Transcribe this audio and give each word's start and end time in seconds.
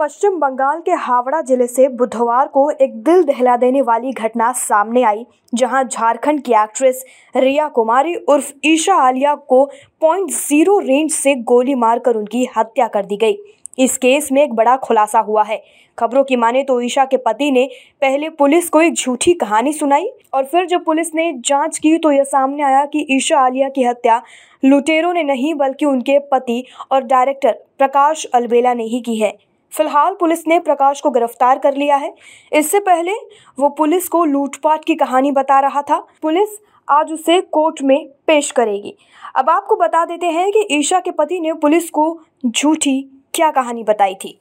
पश्चिम 0.00 0.38
बंगाल 0.38 0.80
के 0.80 0.92
हावड़ा 0.94 1.40
ज़िले 1.42 1.66
से 1.66 1.86
बुधवार 1.90 2.48
को 2.48 2.68
एक 2.72 2.94
दिल 3.04 3.22
दहला 3.24 3.56
देने 3.56 3.80
वाली 3.82 4.12
घटना 4.12 4.50
सामने 4.52 5.02
आई, 5.02 5.24
जहाँ 5.54 5.82
झारखंड 5.84 6.42
की 6.42 6.52
एक्ट्रेस 6.52 7.04
रिया 7.36 7.66
कुमारी 7.68 8.14
उर्फ़ 8.14 8.52
ईशा 8.64 8.94
आलिया 8.96 9.34
को 9.34 9.64
पॉइंट 10.00 10.30
ज़ीरो 10.30 10.78
रेंज 10.78 11.10
से 11.12 11.34
गोली 11.44 11.74
मारकर 11.74 12.16
उनकी 12.16 12.46
हत्या 12.56 12.86
कर 12.88 13.06
दी 13.06 13.16
गई। 13.16 13.36
इस 13.78 13.96
केस 13.98 14.30
में 14.32 14.42
एक 14.42 14.54
बड़ा 14.54 14.76
खुलासा 14.76 15.20
हुआ 15.20 15.42
है। 15.42 15.60
खबरों 15.98 16.24
की 16.24 16.36
माने 16.36 16.62
तो 16.62 16.80
ईशा 16.80 17.04
के 17.04 17.16
पति 17.16 17.50
ने 17.50 17.68
पहले 18.00 18.28
पुलिस 18.30 18.68
को 18.68 18.80
एक 18.80 18.94
झूठी 18.94 19.32
कहानी 19.34 19.72
सुनाई 19.72 20.08
और 20.34 20.44
फिर 20.44 20.66
जब 20.66 20.84
पुलिस 20.84 21.14
ने 21.14 21.32
जाँच 21.40 21.78
की 21.78 21.96
तो 21.98 22.12
यह 22.12 22.24
सामने 22.26 22.62
आया 22.62 22.84
कि 22.84 23.06
ईशा 23.10 23.40
आलिया 23.40 23.68
की 23.68 23.84
हत्या 23.84 24.22
लुटेरों 24.62 25.12
ने 25.14 25.22
नहीं 25.24 25.54
बल्कि 25.54 25.86
उनके 25.86 26.18
पति 26.30 26.64
और 26.92 27.04
डायरेक्टर 27.04 27.58
प्रकाश 27.78 28.24
अलबेला 28.34 28.74
ने 28.74 28.84
ही 28.84 29.00
की 29.00 29.16
है। 29.16 29.36
फ़िलहाल 29.72 30.14
पुलिस 30.20 30.46
ने 30.48 30.58
प्रकाश 30.60 31.00
को 31.00 31.10
गिरफ़्तार 31.10 31.58
कर 31.58 31.74
लिया 31.74 31.96
है। 31.96 32.14
इससे 32.52 32.80
पहले 32.80 33.12
वो 33.58 33.68
पुलिस 33.68 34.08
को 34.08 34.24
लूटपाट 34.24 34.84
की 34.84 34.94
कहानी 34.94 35.32
बता 35.32 35.60
रहा 35.60 35.82
था। 35.82 35.98
पुलिस 36.22 36.58
आज 36.88 37.12
उसे 37.12 37.40
कोर्ट 37.40 37.82
में 37.82 38.08
पेश 38.26 38.50
करेगी। 38.50 38.94
अब 39.36 39.50
आपको 39.50 39.76
बता 39.76 40.04
देते 40.04 40.26
हैं 40.26 40.50
कि 40.52 40.66
ईशा 40.70 41.00
के 41.00 41.10
पति 41.10 41.40
ने 41.40 41.52
पुलिस 41.52 41.90
को 41.90 42.20
झूठी 42.46 43.00
क्या 43.34 43.50
कहानी 43.50 43.82
बताई 43.84 44.14
थी। 44.14 44.38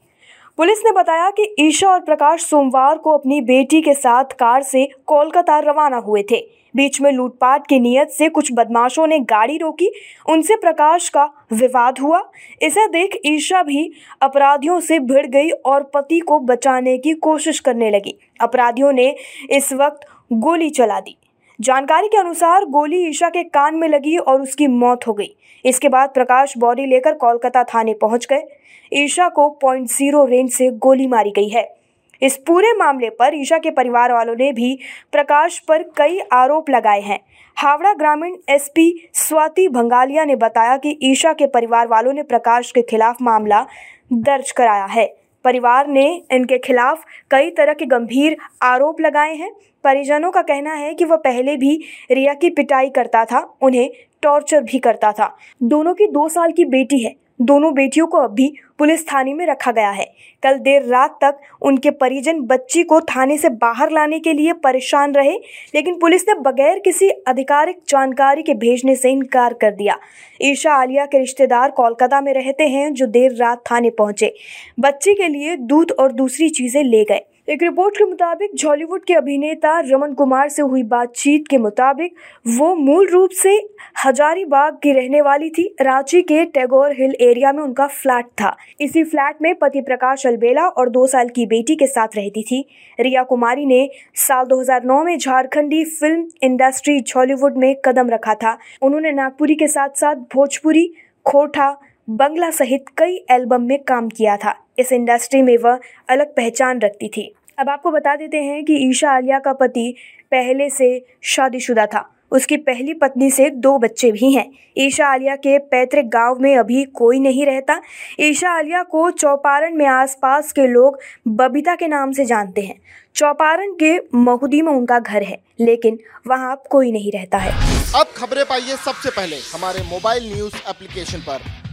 पुलिस 0.58 0.80
ने 0.86 0.92
बताया 0.92 1.30
कि 1.30 1.44
ईशा 1.60 1.90
और 1.90 2.00
प्रकाश 2.00 2.44
सोमवार 2.44 2.98
को 2.98 3.12
अपनी 3.12 3.40
बेटी 3.42 3.82
के 3.82 3.94
साथ 3.94 4.32
कार 4.34 4.64
से 4.64 4.86
कोलकाता 5.06 5.58
रवाना 5.60 5.98
हुए 5.98 6.24
थे। 6.32 6.40
बीच 6.76 7.00
में 7.02 7.12
लूटपाट 7.12 7.68
की 7.68 7.80
नीयत 7.80 8.10
से 8.10 8.30
कुछ 8.30 8.50
बदमाशों 8.54 9.06
ने 9.08 9.20
गाड़ी 9.20 9.58
रोकी। 9.58 9.92
उनसे 10.30 10.56
प्रकाश 10.56 11.10
का 11.10 11.26
विवाद 11.54 12.00
हुआ। 12.00 12.24
इसे 12.62 12.88
देख 12.88 13.20
ईशा 13.26 13.64
भी 13.64 13.92
अपराधियों 14.22 14.80
से 14.80 15.00
भिड़ 15.00 15.26
गई 15.28 15.50
और 15.50 15.84
पति 15.84 16.20
को 16.20 16.40
बचाने 16.40 16.98
की 16.98 17.14
कोशिश 17.14 17.60
करने 17.60 17.92
लगी। 17.92 18.18
अपराधियों 18.42 18.92
ने 18.92 19.16
इस 19.50 19.74
वक्त 19.74 20.08
गोली 20.34 20.70
चला 20.70 21.00
दी। 21.00 21.18
जानकारी 21.60 22.08
के 22.08 22.18
अनुसार 22.18 22.66
गोली 22.66 23.08
ईशा 23.08 23.30
के 23.30 23.44
कान 23.44 23.76
में 23.76 23.88
लगी 23.88 24.18
और 24.18 24.42
उसकी 24.42 24.68
मौत 24.68 25.08
हो 25.08 25.14
गई। 25.14 25.36
इसके 25.66 25.90
बाद 25.90 26.10
प्रकाश 26.10 26.58
बॉडी 26.58 26.86
लेकर 26.86 27.14
कोलकाता 27.14 27.64
थाने 27.64 27.94
पहुँच 27.94 28.28
गए। 28.30 28.44
ईशा 28.94 29.30
को 29.30 29.50
पॉइंट 29.50 29.88
ज़ीरो 29.88 30.26
रेंज 30.26 30.50
से 30.52 30.70
गोली 30.70 31.08
मारी 31.08 31.32
गई 31.32 31.50
है। 31.50 31.76
इस 32.22 32.38
पूरे 32.38 32.74
मामले 32.74 33.10
पर 33.10 33.36
ईशा 33.36 33.58
के 33.58 33.72
परिवार 33.72 34.14
वालों 34.14 34.36
ने 34.36 34.52
भी 34.54 34.78
प्रकाश 35.12 35.60
पर 35.60 35.84
कई 35.98 36.20
आरोप 36.34 36.70
लगाए 36.70 37.02
हैं। 37.02 37.20
हावड़ा 37.58 37.94
ग्रामीण 37.94 38.36
एसपी 38.50 39.10
स्वाति 39.14 39.68
भंगालिया 39.68 40.26
ने 40.26 40.36
बताया 40.36 40.78
कि 40.78 40.98
ईशा 41.04 41.34
के 41.34 41.48
परिवार 41.48 41.88
वालों 41.88 42.14
ने 42.14 42.24
प्रकाश 42.24 42.72
के 42.72 42.82
खिलाफ 42.82 43.18
मामला 43.22 43.66
दर्ज 44.14 44.52
कराया 44.52 44.86
है। 44.86 45.06
परिवार 45.46 45.88
ने 45.88 46.24
इनके 46.32 46.58
खिलाफ 46.58 47.04
कई 47.32 47.50
तरह 47.50 47.74
के 47.74 47.86
गंभीर 47.86 48.38
आरोप 48.62 49.02
लगाए 49.02 49.36
हैं। 49.36 49.52
परिजनों 49.84 50.32
का 50.32 50.42
कहना 50.42 50.74
है 50.74 50.94
कि 50.94 51.06
वह 51.06 51.16
पहले 51.16 51.56
भी 51.58 51.76
रिया 52.12 52.34
की 52.34 52.50
पिटाई 52.50 52.90
करता 52.90 53.26
था, 53.26 53.58
उन्हें 53.62 53.90
टॉर्चर 54.22 54.62
भी 54.62 54.80
करता 54.80 55.12
था। 55.12 55.38
दोनों 55.64 55.94
की 55.94 56.08
दो 56.08 56.30
साल 56.30 56.52
की 56.52 56.66
बेटी 56.66 57.00
है। 57.00 57.16
दोनों 57.40 57.74
बेटियों 57.74 58.08
को 58.08 58.18
अभी 58.18 58.52
पुलिस 58.80 59.08
थाने 59.08 59.34
में 59.34 59.46
रखा 59.48 59.72
गया 59.72 59.90
है। 59.90 60.06
कल 60.44 60.58
देर 60.58 60.86
रात 60.86 61.18
तक 61.22 61.40
उनके 61.62 61.92
परिजन 61.92 62.40
बच्ची 62.42 62.84
को 62.84 63.00
थाने 63.02 63.38
से 63.38 63.50
बाहर 63.50 63.92
लाने 63.92 64.20
के 64.20 64.34
लिए 64.34 64.54
परेशान 64.54 65.14
रहे, 65.14 65.36
लेकिन 65.76 65.98
पुलिस 66.00 66.28
ने 66.30 66.34
बगैर 66.42 66.80
किसी 66.80 67.10
आधिकारिक 67.28 67.80
जानकारी 67.90 68.44
के 68.44 68.54
भेजने 68.54 68.96
से 68.96 69.12
इनकार 69.12 69.54
कर 69.54 69.72
दिया। 69.72 69.98
ईशा 70.42 70.74
आलिया 70.74 71.06
के 71.06 71.20
रिश्तेदार 71.20 71.72
कोलकाता 71.72 72.22
में 72.22 72.34
रहते 72.34 72.68
हैं, 72.68 72.94
जो 72.94 73.06
देर 73.06 73.36
रात 73.36 73.64
थाने 73.72 73.90
पहुँचे। 73.90 74.34
बच्ची 74.80 75.14
के 75.14 75.28
लिए 75.28 75.56
दूध 75.56 75.92
और 75.92 76.12
दूसरी 76.12 76.50
चीज़ें 76.50 76.84
ले 76.84 77.04
गए। 77.04 77.22
एक 77.50 77.64
रिपोर्ट 77.64 77.98
के 77.98 78.04
मुताबिक 78.04 78.52
बॉलीवुड 78.66 79.04
के 79.04 79.14
अभिनेता 79.14 79.80
रमन 79.80 80.14
कुमार 80.14 80.50
से 80.50 80.62
हुई 80.62 80.84
बातचीत 80.84 81.48
के 81.48 81.58
मुताबिक 81.58 82.16
वो 82.48 82.76
मूल 82.76 83.08
रूप 83.08 83.30
से 83.30 83.70
हजारीबाग 84.06 84.78
की 84.84 84.92
रहने 84.92 85.22
वाली 85.22 85.50
थी। 85.50 85.76
रांची 85.82 86.22
के 86.22 86.46
टैगोर 86.46 86.92
हिल 86.92 87.16
एरिया 87.22 87.52
में 87.52 87.64
उनका 87.64 87.88
फ्लैट 87.88 88.26
था। 88.26 88.56
इसी 88.82 89.04
फ्लैट 89.04 89.38
में 89.42 89.56
पति 89.56 89.82
प्रकाश 89.82 90.28
अलबेला 90.28 90.68
और 90.68 90.90
दो 90.90 91.08
साल 91.08 91.30
की 91.30 91.46
बेटी 91.46 91.76
के 91.76 91.88
साथ 91.88 92.08
रहती 92.16 92.44
थी। 92.44 92.66
रिया 93.00 93.24
कुमारी 93.24 93.66
ने 93.66 93.90
साल 94.16 94.46
2009 94.46 95.04
में 95.04 95.18
झारखंडी 95.18 95.84
फ़िल्म 95.86 96.28
इंडस्ट्री 96.44 97.00
बॉलीवुड 97.00 97.58
में 97.58 97.76
कदम 97.86 98.10
रखा 98.10 98.34
था। 98.34 98.58
उन्होंने 98.82 99.12
नागपुरी 99.12 99.56
के 99.56 99.68
साथ 99.68 99.90
साथ 99.90 100.16
भोजपुरी, 100.16 100.94
खोटा 101.26 101.80
बंगला 102.08 102.50
सहित 102.52 102.86
कई 102.98 103.16
एल्बम 103.32 103.62
में 103.62 103.78
काम 103.84 104.08
किया 104.10 104.36
था। 104.38 104.54
इस 104.80 104.92
इंडस्ट्री 104.92 105.42
में 105.42 105.58
वह 105.58 105.80
अलग 106.10 106.28
पहचान 106.28 106.80
रखती 106.80 107.08
थी। 107.08 107.34
अब 107.60 107.70
आपको 107.70 107.92
बता 107.92 108.16
देते 108.16 108.38
हैं 108.38 108.64
कि 108.66 108.76
ईशा 108.90 109.12
आलिया 109.12 109.40
का 109.40 109.54
पति 109.54 109.96
पहले 110.32 110.70
से 110.70 111.06
शादीशुदा 111.24 111.86
था। 111.86 112.10
उसकी 112.32 112.58
पहली 112.58 112.94
पत्नी 112.94 113.30
से 113.32 113.50
दो 113.50 113.78
बच्चे 113.78 114.12
भी 114.12 114.32
हैं। 114.32 114.46
ईशा 114.78 115.08
आलिया 115.08 115.36
के 115.36 115.58
पैतृक 115.58 116.06
गाँव 116.06 116.40
में 116.40 116.56
अभी 116.58 116.84
कोई 116.94 117.20
नहीं 117.20 117.46
रहता। 117.46 117.82
ईशा 118.20 118.50
आलिया 118.50 118.84
को 118.84 119.10
चौपारण 119.12 119.76
में 119.76 119.86
आसपास 119.86 120.52
के 120.52 120.68
लोग 120.68 121.00
बबीता 121.28 121.76
के 121.76 121.88
नाम 121.88 122.12
से 122.12 122.26
जानते 122.26 122.62
हैं। 122.62 122.80
चौपारण 123.16 123.74
के 123.74 123.98
महुदी 124.16 124.62
में 124.62 124.74
उनका 124.74 125.00
घर 125.00 125.24
है, 125.24 125.40
लेकिन 125.60 126.00
वहाँ 126.28 126.52
अब 126.52 126.64
कोई 126.70 126.92
नहीं 126.92 127.12
रहता 127.12 127.38
है। 127.38 127.52
अब 127.96 128.08
खबरें 128.18 128.46
पाइए 128.46 128.76
सबसे 128.86 129.10
पहले 129.10 129.36
हमारे 129.54 129.90
मोबाइल 129.90 130.34
न्यूज़ 130.34 130.56
एप्लीकेशन 130.70 131.20
पर। 131.20 131.67